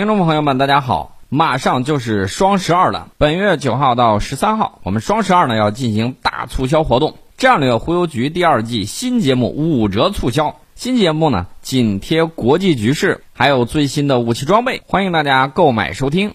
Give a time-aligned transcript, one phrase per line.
[0.00, 1.18] 听众朋友们，大家好！
[1.28, 7.18] 马上就是双十二了，本月九号到十三号，我们双十二呢要进行大促销活动。
[7.36, 16.32] 战略忽悠局第二季新节目五折促销，新节目呢紧贴国际局势，还有最新的武器装备，欢迎大家购买收听。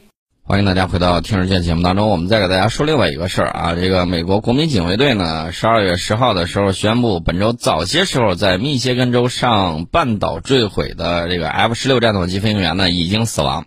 [0.48, 13.66] 欢迎大家回到《听日见》节目当中，我们再给大家说另外一个事儿啊，这个美国国民警卫队呢，十二月十号的时候宣布，本周早些时候在密歇根州上半岛坠毁的这个 F 十六战斗机飞行员呢已经死亡。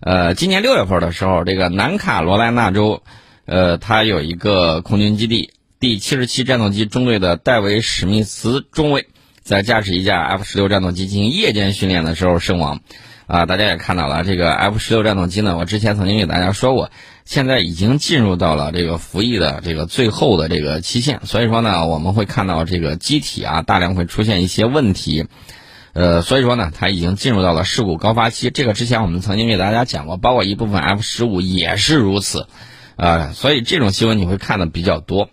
[0.00, 3.04] 呃，今年六月份的时候，这个南卡罗来纳州，
[3.46, 9.06] 呃，它有一个空军基地，第七十七战斗机中队的戴维史密斯中尉，
[9.48, 12.80] 在驾驶一架 F 十六战斗机进行夜间训练的时候身亡。
[13.26, 16.90] 啊，大家也看到了，这个 F 十六战斗机呢，我之前曾经给大家说过，
[17.24, 25.28] 现在已经进入到了这个服役的这个最后的这个期限，所以说呢，我们会看到这个机体啊，大量会出现一些问题，
[25.94, 28.50] 呃，所以说呢，它已经进入到了事故高发期。
[28.50, 32.48] 这个之前我们曾经给大家讲过，包括一部分 F 十五也是如此，
[32.96, 35.30] 啊，所以这种新闻你会看的比较多。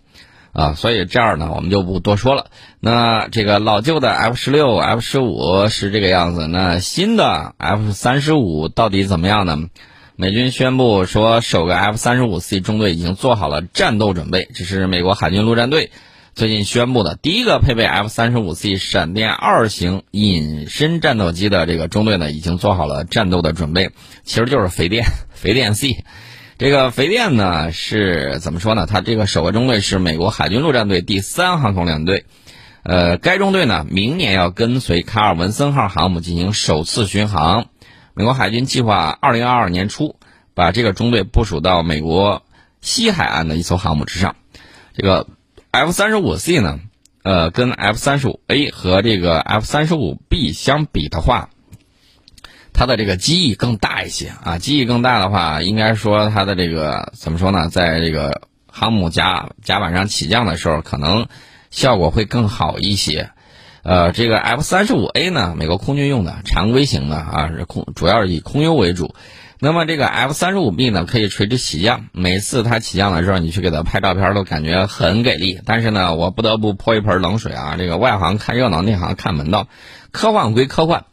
[0.56, 2.46] 啊，所以这样呢，我们就不多说了。
[2.80, 9.58] 那这个老旧的 F 十六、F 十五是这个样子，那新的 F 三十五到底怎么样呢？
[10.16, 14.48] 美军宣布说，首个 F 三十五 C 中队已经做好了战斗准备。
[14.56, 15.92] 这是美国海军陆战队
[16.36, 23.90] 最近宣布的第一个配备 F 三十五 C 闪电二型隐身战斗机的这个中队呢，已经做好了战斗的准备，
[24.24, 26.06] 其实就是肥电，肥电 C。
[26.58, 28.86] 这个肥电呢是怎么说呢？
[28.86, 32.26] 它这个首个中队是美国海军陆战队第三航空联队，
[32.84, 37.68] 呃，该中队呢明年要跟随卡尔文森号航母进行首次巡航。
[38.14, 40.16] 美国海军计划二零二二年初
[40.54, 42.44] 把这个中队部署到美国
[42.80, 44.38] 西海岸的一艘航母之上。
[44.96, 45.28] 这个
[45.72, 46.80] F 三十五 C 呢，
[47.22, 51.50] 呃，跟 F 三十五 A 和这个 F 三十五 B 相比的话。
[52.76, 57.70] 它的这个机翼更大一些啊，机翼更大的话，应该说它的这个怎么说呢？
[57.70, 61.28] 在这个航母甲甲板上起降的时候，可能
[61.72, 63.30] 效果会更好一些。
[63.84, 69.16] 呃，这个 F 三十五 A 呢，美国空军用的常规型的啊，是空主要是以空优为主。
[69.60, 75.62] 那么这个 F 三十五 B 呢，可以垂直起降，每次它起降的时候，你去给它拍照片都感觉很给力。
[75.66, 79.68] 但是呢，我不得不泼一盆冷水啊，这个外行看热闹，内行看门道。
[80.12, 81.06] 科幻归科幻。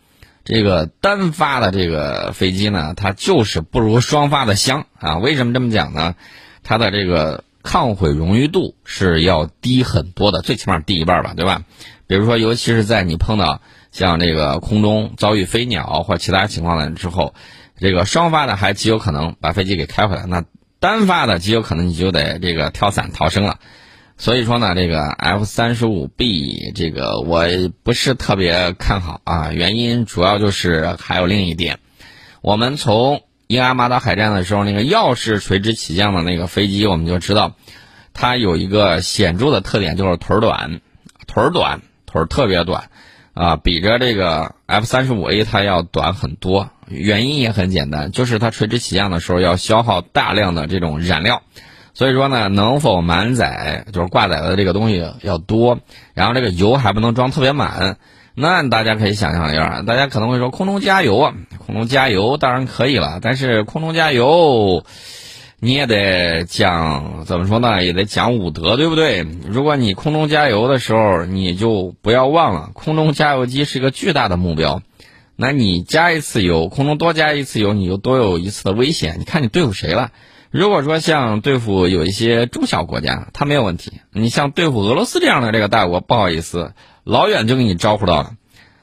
[0.45, 5.19] 这个单发的这个飞机呢，它就是不如双发的香啊！
[5.19, 6.17] 为什么这么讲呢？
[6.65, 11.63] 它的这个抗毁容易度是要低很多的，最起码低一半吧，对吧？
[12.09, 13.61] 比如说，尤其是在你碰到
[13.93, 17.35] 像这个空中遭遇飞鸟或其他情况了之后，
[17.79, 20.45] 这个双发的还极有可能把飞机给开回来，那
[20.81, 23.61] 单发的极有可能你就得这个跳伞逃生了。
[24.23, 27.45] 所以说呢，这个 F 三十五 B 这个我
[27.83, 31.81] 不是特别看好啊，原因主要就是还有另一点，
[32.41, 37.57] 我们从英阿马岛海战的时候那个钥匙垂直起降的那个飞机，我们就知道，
[38.15, 40.81] 它有一个显著的特点就是腿儿短，
[41.27, 42.91] 腿儿短，腿儿特别短，
[43.35, 51.43] 啊，比着这个 F 三十五 A 它要短很多，原因也很简单，就是它垂直起降的时候要消耗大量的这种燃料。
[51.95, 55.79] 所以说呢，能否满载就是挂载的这个东西要多，
[56.15, 57.99] 然后这个油还不能装特别满。
[58.35, 61.35] 那大家可以想象一下，大家可能会说空中加油啊，
[61.67, 64.85] 空中加油当然可以了，但是空中加油
[65.61, 67.85] 你也得讲怎么说呢？
[67.85, 69.27] 也得讲武德，对不对？
[69.47, 74.83] 如果你空中加油的时候，你就不要忘了，空中加油机是一个巨大的目标。
[75.37, 79.17] 那你加一次油，空中多加一次油，你就多有一次的危险。
[79.21, 80.11] 你看你对付谁了？
[80.53, 84.03] 如果说像对付有一些中小国家，它没有问题。
[84.13, 86.75] 你像对付俄罗斯这样的这个大国，不好意思，
[87.05, 88.35] 老远就给你招呼到了，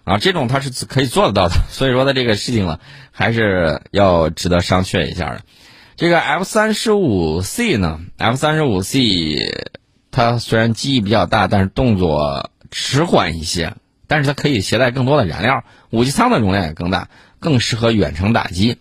[0.04, 1.54] 啊，这种它是可以做得到的。
[1.70, 2.80] 所以说它这个事情呢，
[3.12, 5.42] 还是要值得商榷一下的。
[5.96, 9.54] 这个 F 三十五 C 呢，F 三十五 C，
[10.10, 13.76] 它虽然机翼比较大，但是动作迟缓一些，
[14.08, 17.10] 但是它可以携带更多的燃料，武器舱的容量也更大，
[17.40, 18.80] 更适合远程打击。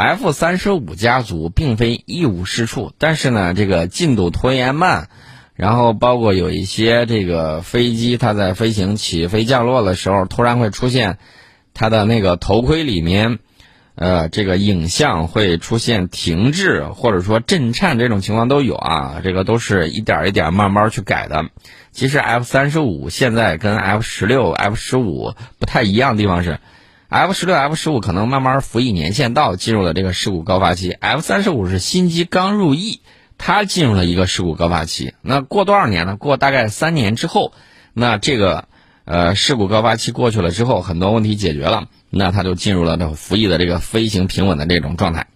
[0.00, 5.10] F 三十五家族并非一无是处，但是呢，这个进度拖延慢，
[5.54, 11.18] 然后包括有一些这个飞机，它在飞行起飞降落的时候，突然会出现
[11.74, 13.40] 它的那个头盔里面，
[13.94, 21.44] 呃，这个影像会出现停滞或者说震颤这种情况都有啊，这个都是一点一点慢慢去改的。
[21.92, 26.58] 其实 F 三十五现在跟 F 十六、F 十五不太一样的地方是。
[27.10, 30.92] F 十六、F 十五可能慢慢服役年限到，进入了这个事故高发期。
[30.92, 33.00] F 三十五是新机刚入役，
[33.36, 35.12] 它进入了一个事故高发期。
[35.20, 36.16] 那过多少年呢？
[36.16, 37.52] 过大概三年之后，
[37.94, 38.68] 那这个
[39.06, 45.26] 呃事故高发期过去了之后，很多问题解决了，那它就进入了这个服役的这个飞行平稳的这种状态。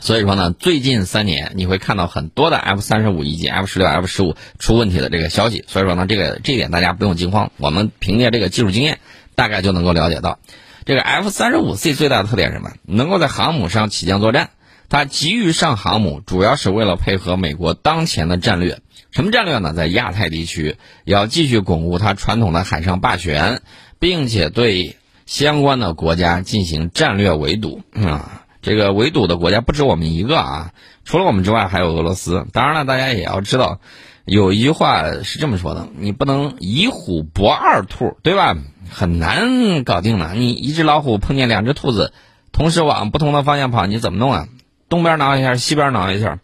[0.00, 5.64] 所以说呢，最近三年你会看到很多的 F 三十五以及 F 十六、F 十五出问题的这个消息。
[5.68, 8.98] 所以说呢，这个这一点大家不用惊慌，我们凭借这个技术经验，
[9.36, 10.40] 大概就能够了解到，
[10.88, 12.70] 这个 F 三十五 C 最大的特点是什么？
[12.86, 14.48] 能够在航母上起降作战。
[14.88, 18.80] 它急于上航母，主要是为了配合美国当前的战略。
[19.10, 19.74] 什么战略呢？
[19.74, 23.60] 在亚太地区要继续巩固它传统的海上霸权，
[23.98, 24.96] 并且对
[25.26, 28.44] 相关的国家进行战略围堵啊。
[28.62, 30.72] 这个围堵的国家不止我们一个啊，
[31.04, 32.46] 除了我们之外还有俄罗斯。
[32.54, 33.78] 当然了，大家也要知道，
[34.24, 38.56] 有一句话是这么说的：你不能一虎搏二兔，对吧？
[38.90, 40.34] 很难搞定的。
[40.34, 42.12] 你一只老虎碰见两只兔子，
[42.52, 44.48] 同时往不同的方向跑，你怎么弄啊？
[44.88, 46.38] 东边挠一下，西边挠一下，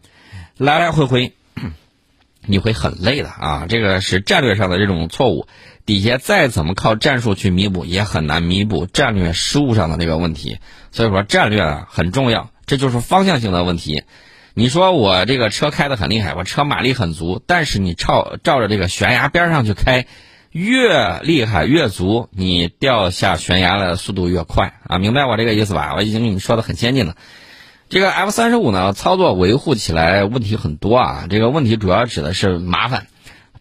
[0.59, 1.33] 来来回回，
[2.47, 3.67] 你会很累的啊！
[3.69, 5.47] 这个是战略上的这种错误，
[5.87, 10.59] 底下再怎么靠战术去弥补，也很难弥补战略失误上的这个问题。
[10.93, 14.03] 所以说战略啊很重要，这就是方向性的问题。
[14.53, 20.07] 你说我这个车开的很厉害，我车马力很足，但是你照照着这个悬崖边上去开，
[20.55, 24.99] 越厉害越足，你掉下悬崖的速度越快啊！
[24.99, 25.95] 明白我这个意思吧？
[25.97, 27.17] 我已经跟你说的很先进了。
[27.89, 31.27] 这个 F 三十五呢，操作维护起来问题很多啊。
[31.29, 33.09] 这个问题主要指的是麻烦，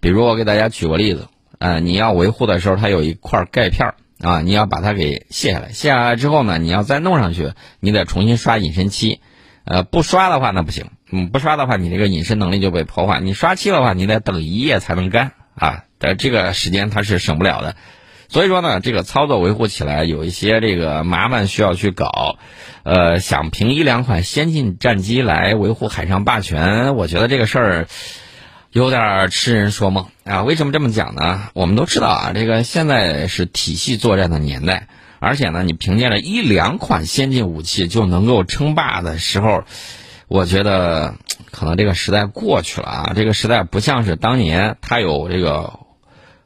[0.01, 9.19] 比如我给大家举个例子，呃，你要维护的时候，它有一块钙片啊，你要把它给卸下来，卸下来之后呢，你要再弄上去，你得重新刷隐身漆，
[9.65, 13.19] 呃，不刷的话那不行，嗯，不刷的话你这个隐身能力就被破坏。
[13.19, 17.75] 你刷漆的话，你得等一夜才能干啊，但这个时间它是省不了的。
[18.29, 22.37] 所以说呢，这个操作维护起来有一些这个麻烦需要去搞，
[22.83, 27.87] 呃，想凭一两款先进战机来维护海上霸权，我觉得这个事儿。
[28.71, 30.41] 有点痴人说梦啊！
[30.41, 31.49] 为什么这么讲呢？
[31.53, 34.87] 我们都知道啊，这个现在是体系作战的年代，
[35.19, 39.63] 而且呢，你凭借了一两款先进武器就能够称霸的时候，
[40.27, 41.15] 我觉得
[41.51, 43.13] 可能这个时代过去了啊！
[43.15, 45.79] 这个时代不像是当年他有这个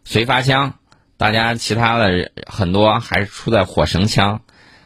[0.03, 0.73] 随发枪，
[1.17, 4.41] 大家其他的很多还是出在火绳枪，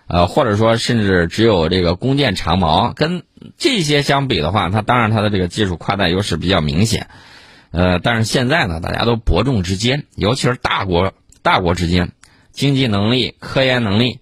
[0.08, 3.24] 呃，或者说甚至只有这个弓箭长矛，跟
[3.58, 7.08] 这些相比的话，它当然它的这个技术跨代优势比较明显。
[7.72, 12.12] 呃，但是现在呢，大家都伯仲之间，尤其是大国大国之间，
[12.52, 14.20] 经济能力、科研能力，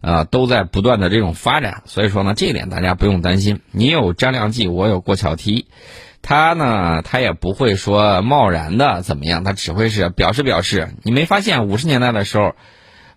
[0.00, 1.82] 啊，都在不断的这种发展。
[1.86, 3.60] 所以说呢，这一点大家不用担心。
[3.72, 5.66] 你有张良计，我有过桥梯，
[6.22, 10.88] 他呢，他也不会说贸然的怎么样，他只会是表示表示。
[11.02, 12.54] 你没发现五十年代的时候，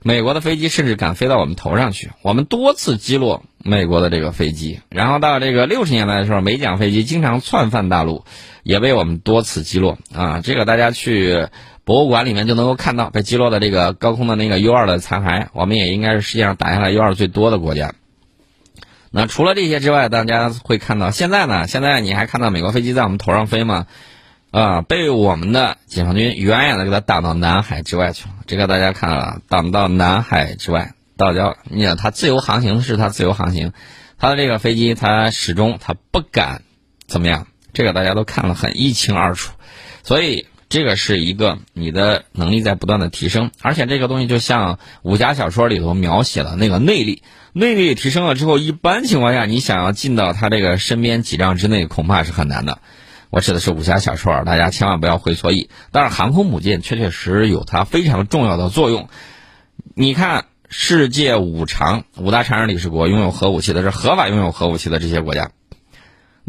[0.04, 4.80] 美国的飞机甚至敢飞到我们头上去，我们多次击落美国的这个飞机。
[4.90, 8.24] 然后到这个六十年代的时候，美蒋飞机经常窜犯大陆。
[8.64, 10.40] 也被我们多次击落啊！
[10.40, 11.48] 这个大家去
[11.84, 15.48] 博物馆里面就能够看到被击落的这个高空的那个 U 二的残骸。
[15.54, 17.94] 我们也应该是世界上打下来 U 二最多的国家。
[19.10, 21.68] 那除了这些之外，大家会看到现在呢？
[21.68, 23.88] 现在你还看到美国飞机在我们头上飞吗？
[24.52, 28.36] 啊，被我们的解放军远远的给它挡到南海之外去了。
[28.48, 33.74] 这个大家看到了，挡到南海之外，到叫你看它自由航行是它自由航行，
[34.18, 36.64] 它的这个飞机它始终它不敢
[37.08, 37.48] 怎么样。
[37.74, 39.54] 这个大家都看了很一清二楚，
[40.04, 52.80] 所以这个是一个你的能力在不断的提升，而且这个东西就像武侠小说里头描写的那个内力，内力提升了之后，一般情况下你想要进到他这个身边几丈之内，恐怕是很难的。
[53.30, 55.70] 我指的是武侠小说，大家千万不要会错意。
[55.92, 59.10] 但是航空母舰确确实有它非常重要的作用。
[59.94, 65.52] 你看，世界五常五大常任理事国拥有核武器的是合法拥有核武器的这些国家。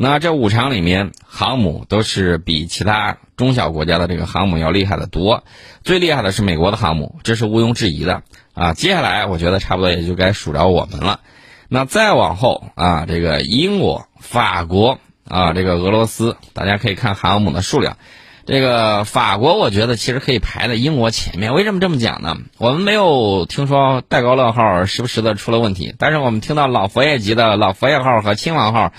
[0.02, 5.44] 那这五常里面，航母都是比其他中小国家的这个航母要厉害的多。
[5.85, 8.73] 最厉害的是美国的航母，这是毋庸置疑的啊。
[8.75, 11.21] 接下来，我觉得差不多也就该数着我们了。
[11.68, 17.97] 那再往后啊，这个英国、法国啊，这个俄罗斯，大家可以看航母的数量。
[18.44, 21.54] 这个法国，我觉得其实可以排在英国前面。
[21.54, 22.38] 为什么这么讲呢？
[22.59, 28.92] 我们没有听说戴高乐号时不时的出了问题，但是我们听到老佛爷级的老佛爷号和亲王号。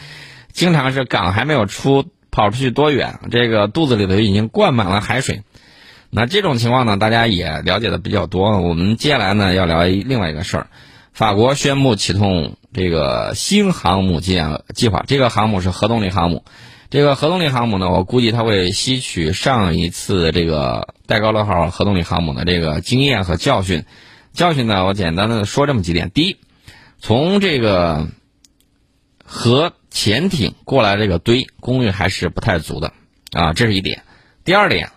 [0.53, 5.41] 经常是港还没有出，跑出去多远，这个肚子里头已经灌满了海水。
[6.10, 8.62] 那这种情况呢，大家也了解的比较多。
[8.62, 10.67] 我们接下来呢要聊另外一个事儿，
[11.12, 15.03] 法国宣布启动这个新航母建计划。
[15.07, 16.45] 这个航母是核动力航母，
[16.91, 23.86] 这个核动力航母呢，我估计它会吸取上一次这个戴高乐号核动力航母的这个经验和教训。
[24.33, 26.38] 教训呢，我简单的说这么几点：第一，
[27.00, 28.07] 从这个
[29.25, 32.91] 核潜艇过来这个堆功率还是不太足的，
[33.31, 34.01] 啊，这是一点。
[34.43, 34.89] 第二点，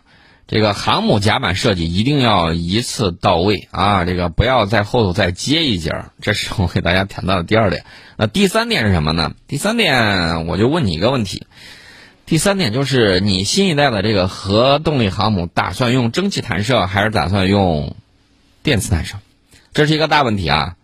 [0.49, 6.13] 这个航母甲板设计一定要一次到位啊，这个不要在后头再接一节儿。
[6.23, 7.85] 这是我给大家谈到的第二点。
[8.17, 9.35] 那第三点是什么呢？
[9.47, 11.47] 第三点我就问你一个问题。
[12.25, 17.95] 第三点就是你新一代的这个核动力航母打算用蒸汽弹射还是打算用
[18.63, 19.19] 电磁弹射？
[19.75, 20.75] 这是一个大问题啊。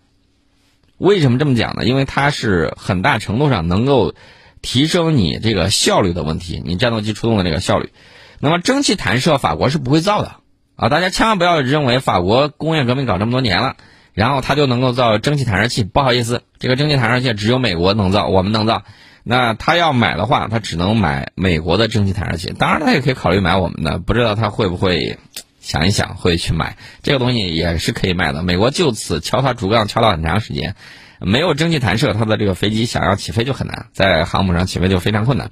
[1.03, 1.85] 为什么这么讲呢？
[1.85, 4.15] 因为它是很大程度上能够
[4.61, 7.91] 提升你这个效率的问题，你战斗机出动的这个效率。
[8.39, 10.37] 那么蒸汽弹射法国是不会造的
[10.77, 10.89] 啊！
[10.89, 13.75] 大家千万不要认为法国工业革命搞这么多年了，
[14.13, 15.83] 然后它就能够造蒸汽弹射器。
[15.83, 18.85] 不好意思，这个蒸汽弹射器只有美国能造，我们能造。
[19.25, 22.55] 那他要买的话，他只能买美国的蒸汽弹射器。
[22.57, 25.19] 当然，他也可以考虑买我们的，不知道他会不会
[25.63, 28.43] 想一想会去买这个东西也是可以卖的。
[28.43, 30.75] 美国就此敲他竹杠敲了很长时间，
[31.21, 35.51] 没有蒸汽弹射，他的这个飞机想要起飞就很难，在航母上起飞就非常困难。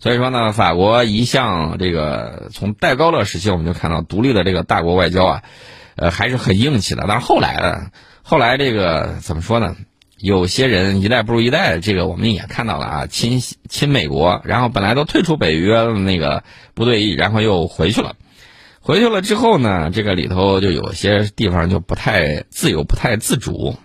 [0.00, 5.42] 所以说呢，法国一向这个从戴高乐时期我们就看到独立的这个大国外交啊，
[5.96, 7.04] 呃还是很硬气的。
[7.08, 7.86] 但是后来呢，
[8.22, 9.76] 后来这个怎么说呢？
[10.16, 18.14] 有些人一代不如一代，这个我们也看到了啊，亲亲美国，然后本来都退出北约那个部队，然后又回去了。
[18.86, 23.78] 回去了之后呢，这个里头就有些地方就不太自由，不太自主。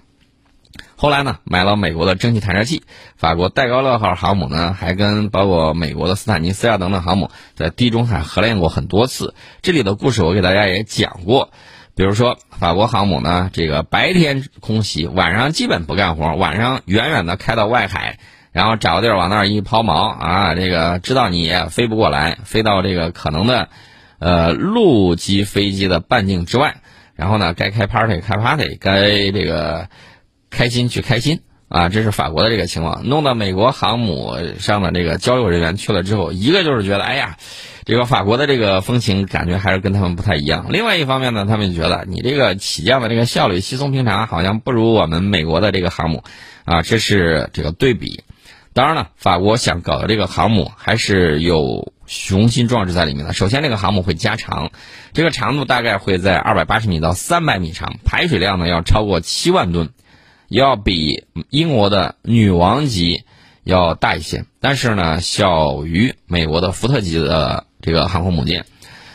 [0.98, 2.84] 后来呢，买了美国的蒸汽弹射器，
[3.16, 9.36] 法国戴高乐号航母呢，还跟包括美国的斯坦尼斯亚等等航母在地中海合练过很多次。
[9.62, 11.50] 这里的故事我给大家也讲过。
[11.96, 18.20] 比如说，法国航母呢，这个白天空袭，晚上基本不干活，晚上远远的开到外海，
[18.52, 23.70] 然后找个地儿往那儿一抛锚啊，这个知道你飞不过来，飞到这个可能的，
[24.20, 26.82] 呃，陆基飞机的半径之外，
[27.16, 29.90] 然后呢，该开 party 开 party，该这个
[30.50, 37.38] 开心去开心啊，这是法国的这个情况，弄到美国航母上的这个交流人员去了之后，一个就是觉得，哎呀。
[37.86, 40.68] 这个法国的这个风情感觉还是跟他们不太一样。
[40.70, 46.24] 另外一方面呢，他们觉得你这个起降的这个效率稀松平常，好像不如我们美国的这个航母，
[46.66, 48.24] 啊，这是这个对比。
[48.74, 53.32] 当然了，法国想搞的这个航母还是有雄心壮志在里面的。
[53.32, 54.72] 首先，这个航母会加长，
[55.14, 59.92] 这个长度大概会在二百八十米到三百米长，排水量呢要超过七万吨，
[60.50, 63.24] 要比英国的女王级
[63.64, 67.66] 要大一些，但是呢，小于美国的福特级的。
[67.82, 68.66] 这个航空母舰，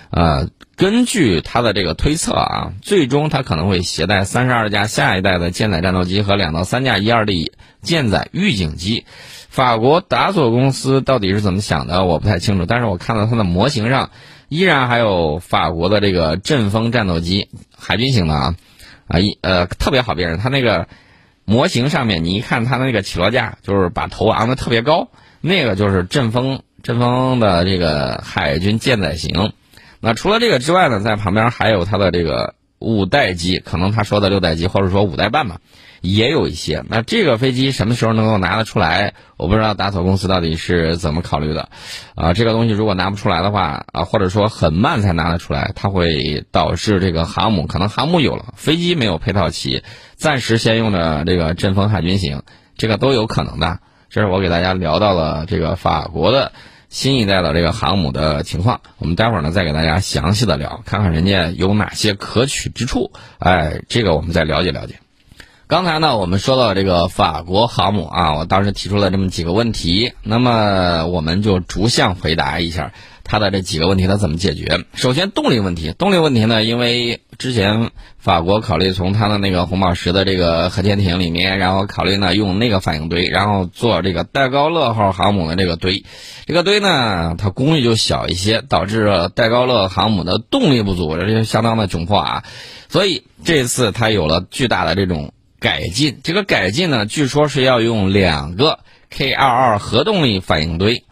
[0.08, 7.52] 呃，根据他的这个推测啊，最终他可能会携带三十二架下一代的舰载战斗机和两到三架一二 D
[7.82, 9.04] 舰载预警机。
[9.48, 12.66] 法国达索公司到底是怎么想的，我不太清楚。
[12.66, 14.10] 但是我看到它的模型上，
[14.48, 18.54] 依然还有法国的这个阵风战斗机，海军型的啊，
[19.06, 20.38] 啊一呃特别好辨认。
[20.38, 20.88] 它那个
[21.44, 25.08] 模型上面，你一看它的那个起落架，就是把头昂的特别高，
[25.40, 26.62] 那个就是阵风。
[26.82, 29.54] 阵风的这个海军舰载型，
[30.04, 35.56] 那除了这个之外呢，在旁边还有它的这个五代机，可能他说的六代机或者说五代半吧，
[36.02, 36.84] 也有一些。
[36.90, 39.14] 那这个飞机什么时候能够拿得出来？
[39.38, 41.70] 我不知道达索公司到底是怎么考虑的。
[42.14, 49.82] 啊，这个东西如果拿不出来的话，啊，或者说很慢才拿得出来，它会导致这个航母可能航母有了，飞机没有配套齐，
[50.16, 52.42] 暂时先用的这个阵风海军型，
[52.76, 53.78] 这个都有可能的。
[54.10, 56.52] 这是我给大家聊到了这个法国的。
[56.94, 63.10] 新一代的这个航母的情况，我们待会儿呢再给大家详细的聊，看看人家有哪些可取之处。
[63.40, 65.00] 哎，这个我们再了解了解。
[65.66, 72.92] 刚才呢，我们说到这个法国航母啊，我当时提出了这么几个问题，那么我们就逐项回答一下。
[73.24, 74.84] 它的这几个问题它怎么解决？
[74.94, 86.04] 首先动力问题，动力问题呢，因为之前法国考虑从它的那个红宝石的这个核潜艇里面，然后考虑呢用那个反应堆，然后做这个戴高乐号航母的这个堆，
[86.46, 92.44] 这个堆呢它功率就小一些，导致戴高乐航母的动力不足，这就相当的窘迫啊。
[92.90, 101.04] 所以这次它有了巨大的这种改进，这个改进呢，据说是要用两个 K 二二核动力反应堆。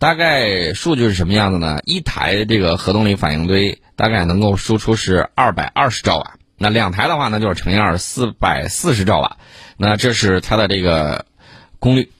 [0.00, 1.80] 大概数据是什么样子呢？
[1.84, 9.36] 一台这个核动力反应堆大概能够输出是二百二十兆瓦，那两台的话呢就是乘以二，四百四十兆瓦。
[9.76, 11.26] 那这是它的这个
[11.78, 12.10] 功率。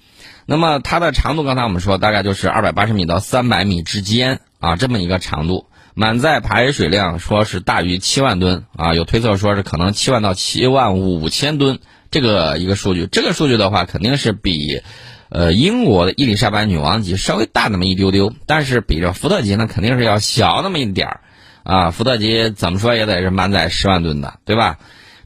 [0.44, 5.66] 那么它的长度，刚才我们说大概就是二百八十米到三百米之间啊，这么一个长度。
[5.94, 11.78] 满载排水量说是大于七万吨啊，有推测说是可能七万到七万五千吨
[12.10, 13.08] 这个一个数据。
[13.10, 14.82] 这个数据的话，肯定是比。
[15.30, 21.20] 呃，英国的伊丽莎白女王级稍微大那么一丢丢，但是比这福特级呢肯定是要小那么一点儿，
[21.62, 24.78] 啊，福特级怎么说也得是满载十万吨的，对吧？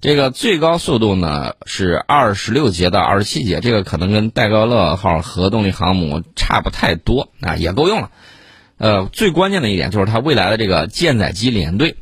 [0.03, 8.11] 这个最高速度呢是二十六节到二十七节，这个可能跟戴高乐号核动力航母差不太多啊，也够用了。
[8.77, 11.97] 呃，最关键的一点就是它未来的这个舰载机联队。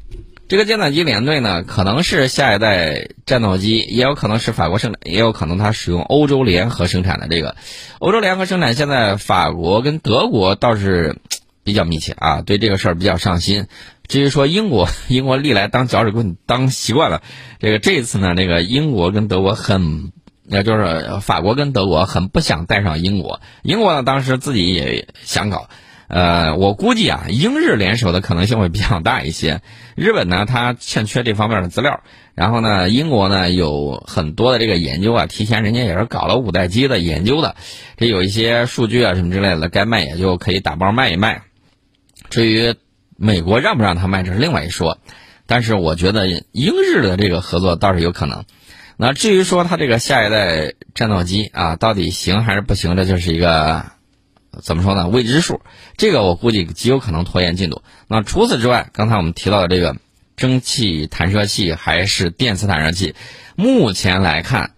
[0.52, 7.56] 这个舰载机联队呢，可能是下一代战斗机，也有可能是法国生产，也有可能它使用欧洲联合生产的这个。
[8.00, 11.16] 欧洲联合生产，现在法国跟德国倒是
[11.64, 13.66] 比较密切啊， 对这个事儿比较上心。
[14.06, 17.22] 至于说英国，英国历来当搅屎棍当习惯了，
[17.58, 20.12] 这个这一次呢，这个英国跟德国很，
[20.46, 23.40] 也就是法国跟德国很不想带上英国。
[23.62, 25.70] 英国呢，当时自己也想搞。
[26.12, 29.62] 呃，我估计啊，英日联手的可能性会比较大一些。
[29.96, 32.02] 日本呢，它欠缺这方面的资料，
[32.34, 37.56] 然后呢，英国呢有很多的这个研究啊，提前人家也是搞了五代机的研究的，
[37.96, 41.44] 这有一些数据啊什么之类的，该卖也就可以打包卖一卖。
[42.28, 42.74] 至于
[43.16, 44.98] 美国让不让他卖，这是另外一说。
[45.46, 48.44] 但是我觉得英日的这个合作倒是有可能。
[48.98, 53.86] 那至于说它这个下一代战斗机啊，到底行还是不行，这就是一个。
[54.60, 55.08] 怎么说呢？
[55.08, 55.62] 未知数，
[55.96, 57.82] 这个我估计极有可能拖延进度。
[58.06, 59.96] 那除此之外，刚才我们提到的这个
[60.36, 63.14] 蒸汽弹射器还是电磁弹射器，
[63.56, 64.72] 目前来看，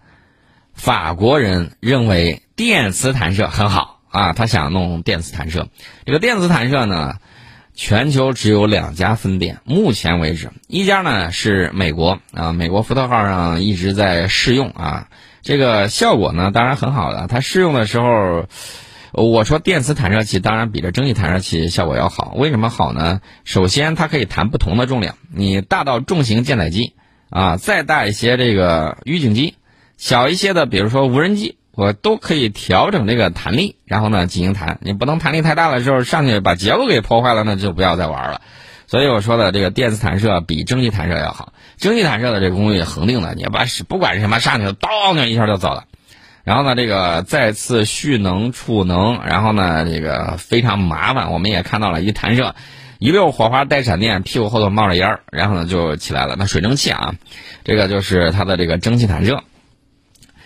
[0.73, 5.67] 法国人认为电磁弹射很好啊，他想弄电磁弹射。
[6.05, 7.15] 这个电磁弹射呢，
[7.73, 15.09] 全球只有两家分店，目前为止，一家呢是美国啊，美国福特号上一直在试用啊，
[15.41, 18.47] 这个效果呢当然很好的，它试用的时候。
[19.17, 23.21] 我说电磁弹射器当然比这蒸汽弹射器效果要好，为什么好呢？
[23.45, 26.95] 首先它可以弹不同的重量，你大到重型舰载机，
[27.29, 29.55] 啊，再大一些这个预警机，
[29.95, 34.79] 小一些的比如说无人机，我都可以调整这个弹力，然后呢进行弹。
[34.81, 38.41] 你不能弹力太大的时候上去把结构给破坏了，那就不要再玩了。
[38.87, 45.85] 所以我说的这个电磁弹射比蒸汽弹射要好，蒸汽弹射的这个功率恒定的，你把不管是什么上去，当就一下就走了。
[46.45, 51.31] 然后呢，这个再次蓄能储能，然后呢，这个非常麻烦。
[51.31, 52.53] 我们也看到了一弹射，
[52.99, 56.35] 一溜火花带闪电，屁股后头冒着烟儿，然后呢就起来了。
[56.37, 57.15] 那水蒸气啊，
[57.63, 59.41] 这个就是它的这个蒸汽弹射。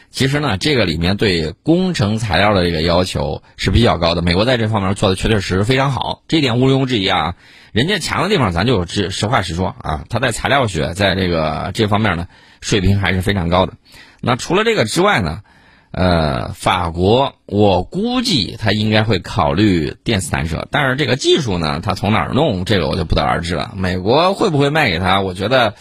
[0.09, 4.21] 其实呢，这个里面对工程材料的这个要求是比较高的。
[4.21, 7.35] 美国在这方面做的确确实实非常好，这一点毋庸置疑啊。
[7.73, 10.05] 人家强的地方，咱就实实话实说啊。
[10.09, 12.27] 他在材料学，在这个这方面呢，
[12.61, 13.73] 水平还是非常高的。
[14.21, 15.41] 那除了这个之外呢？
[15.91, 23.73] 呃，法国，我估计他应该会考虑电磁弹射，但是这个技术呢，他从哪儿弄，这个我就不得而知了。
[23.75, 25.21] 美国会不会卖给他？
[25.21, 25.73] 我觉得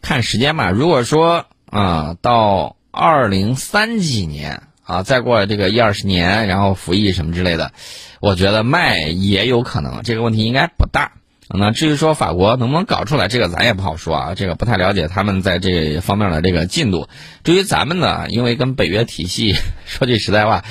[0.00, 0.70] 看时间吧。
[0.70, 7.72] 如果说啊，到二零三几年啊，再过这个一二十年，然后服役什么之类的，
[8.20, 11.12] 我觉得卖也有可能，这个问题应该不大。
[11.54, 17.08] 那至于说法国能不能搞出来，这个咱也不好说啊，这个不太了解他们在这方面的这个进度。
[17.44, 20.64] 至于咱们呢，因为跟北约体系， 说句实在话，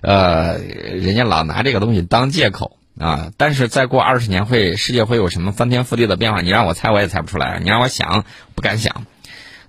[0.00, 3.30] 呃，人家老拿这个东西当借口啊。
[3.36, 6.40] 但是再过二十年，会世界会有什么翻天覆地的变化？
[6.40, 8.24] 你让我猜，我也猜不出来；你让我想，
[8.54, 9.06] 不敢想。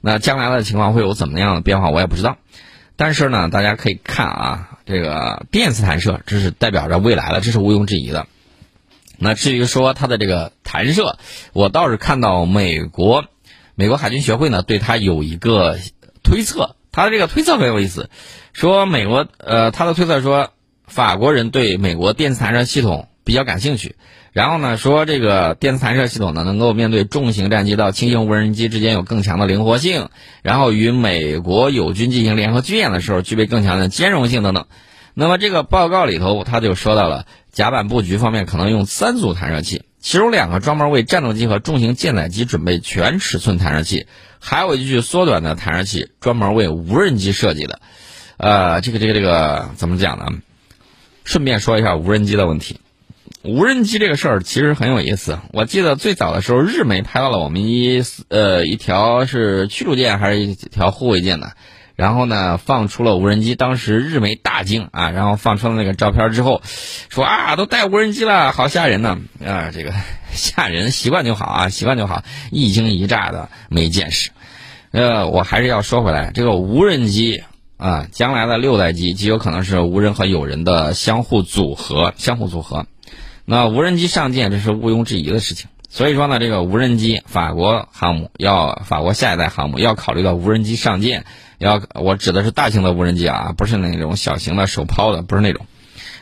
[0.02, 2.38] 那将来的情况会有怎么样的变化，我也不知道。
[2.96, 8.28] 但是呢，大家可以看啊，这个电磁弹射，这是代表着未来的，这是毋庸置疑的。
[9.22, 11.18] 那至于说它的这个弹射，
[11.54, 13.26] 我倒是看到美国，
[13.76, 15.78] 美国海军学会呢对它有一个
[16.24, 18.10] 推测，它的这个推测很有意思，
[18.54, 20.52] 说美国呃他的推测说
[20.88, 23.96] 法国人对美国电磁弹射系统比较感兴趣，
[24.32, 30.10] 然后呢说这个电磁弹射系统呢能够面对重型战机到轻型无人机之间有更强的灵活性，
[30.44, 34.66] 然后与美国友军进行联合军演的时候具备更强的兼容性等等。
[35.14, 37.26] 那么这个报告里头他就说到了。
[37.60, 44.08] 甲板布局方面可能用三组弹射器，其中两个专门为战斗机和重型舰载机准备全尺寸弹射器，
[44.40, 47.82] 还有一具缩短的弹射器专门为无人机设计的。
[48.38, 50.40] 呃，这个这个这个怎么讲呢？
[51.26, 52.80] 顺便说一下无人机的问题。
[53.44, 55.40] 无人机这个事儿其实很有意思。
[55.52, 61.52] 我记得最早的时候，日媒拍到了我们一呃一条是驱逐舰还是一条护卫舰的。
[62.00, 65.10] 然后呢，放出了无人机，当时日媒大惊啊！
[65.10, 66.62] 然后放出了那个照片之后，
[67.10, 69.18] 说啊，都带无人机了，好吓人呢！
[69.46, 69.92] 啊，这个
[70.32, 74.32] 吓人，习惯就好啊，习惯就好，一惊一乍的没见识。
[74.92, 77.44] 呃，我还是要说回来，这个无人机
[77.76, 82.86] 啊，将来的六代机极有可能是无人和有人的相互组合，相互组合。
[83.44, 85.68] 那无人机上舰，这是毋庸置疑的事情。
[85.90, 91.26] 所以说呢，这个无人机，法国航母要法国下一代航母要考虑到无人机上舰。
[91.58, 95.66] 要我指的是大型的无人机啊，不是那种小型的手抛的，不是那种，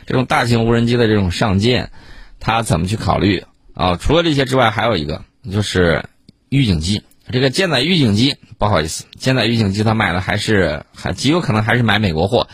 [0.06, 1.92] 这种大型无人机的这种上舰，
[2.40, 3.96] 它怎么去考虑啊？
[3.96, 6.06] 除了这些之外，还有一个就是
[6.48, 7.02] 预警机。
[7.30, 12.48] 这个舰载预警机，不好意思，舰载预警机它买的还是还极有可能还是买美国货，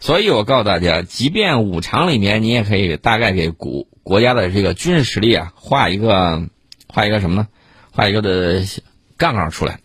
[0.00, 6.48] 所以我告诉大家，即便五常里面，你也可以大概给估国家的这个军事实力啊画一个
[6.86, 7.48] 画一个什么呢？
[7.90, 8.62] 画一个的
[9.16, 9.80] 杠杠出来。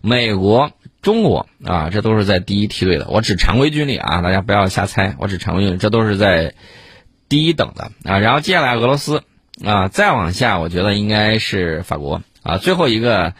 [0.00, 3.06] 美国、中国啊，这都是在第一梯队的。
[3.08, 5.14] 我指常规军力啊，大家不要瞎猜。
[5.20, 6.54] 我指常规军力，这都是在
[7.28, 8.18] 第一等的啊。
[8.18, 9.22] 然后接下来俄罗斯
[9.64, 12.58] 啊，再往下，我觉得应该是法国啊。
[12.58, 13.34] 最后一个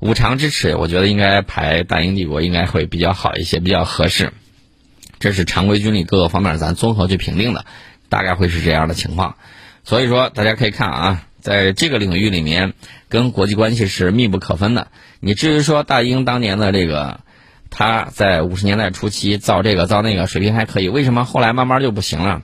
[0.00, 4.32] 五常之耻，我觉得应该排大英帝国，应该会比较好一些，比较合适。
[5.20, 7.64] 这是常规军力各个方面咱综合去评定的，
[8.08, 9.36] 大概会是这样的情况。
[9.88, 11.22] 所以说，大家可以看啊。
[11.40, 12.74] 在这个领域里面，
[13.08, 14.88] 跟国际关系是密不可分的。
[15.18, 17.20] 你至于说大英当年的这个，
[17.70, 22.42] 他在五十年代初期造这个造那个水平还可以，为什么后来慢慢就不行了？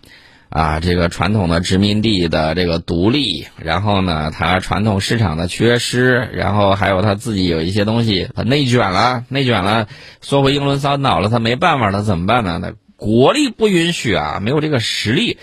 [0.48, 9.86] 啊，这个传统的殖民地的这个独立，然后呢，它传统市场的缺失，然后还有他自己有一些东西，他内卷了，内卷了，
[10.22, 12.58] 缩回英伦三岛了，他没办法了，怎么办呢？
[12.62, 15.36] 那国力不允许啊，没有这个实力。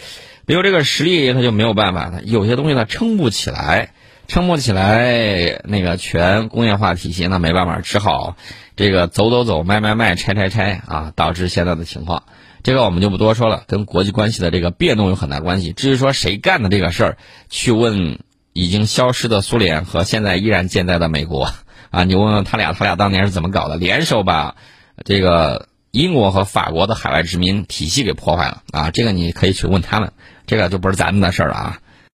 [0.52, 2.10] 没有这个实力，他就没有办法。
[2.10, 3.94] 他有些东西他撑不起来，
[4.28, 8.36] 撑不起来，那个全工业化体系那没办法，只好
[8.76, 12.24] 这个走走走，卖卖卖，拆拆拆啊，导致现在的情况。
[12.64, 15.72] 这个我们就不多说了，跟国际关系的这个变动有很大关系。
[15.72, 17.18] 至于说谁干的这个事儿，
[17.50, 18.20] 去问
[18.52, 21.50] 已经消失的苏联和现在依然健在的美国
[21.92, 23.78] 啊，你问问他俩，他俩当年是怎么搞的？
[23.78, 24.58] 联手把
[25.06, 28.92] 这个英国和法国的海外殖民体系给破坏了啊！
[28.92, 30.12] 这个你可以去问他们。
[30.46, 31.78] 这个就不是咱们的事儿了啊。